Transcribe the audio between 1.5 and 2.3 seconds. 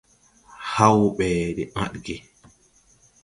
de ãdge.